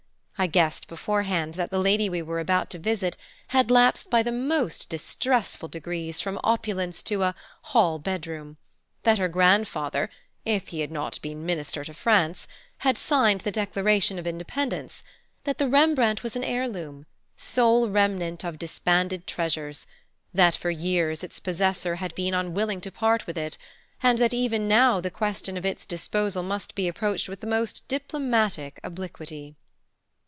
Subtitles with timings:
[0.43, 3.15] I guessed beforehand that the lady we were about to visit
[3.49, 7.35] had lapsed by the most distressful degrees from opulence to a
[7.65, 8.57] "hall bedroom";
[9.03, 10.09] that her grandfather,
[10.43, 12.47] if he had not been Minister to France,
[12.79, 15.03] had signed the Declaration of Independence;
[15.43, 17.05] that the Rembrandt was an heirloom,
[17.35, 19.85] sole remnant of disbanded treasures;
[20.33, 23.59] that for years its possessor had been unwilling to part with it,
[24.01, 27.87] and that even now the question of its disposal must be approached with the most
[27.87, 29.55] diplomatic obliquity.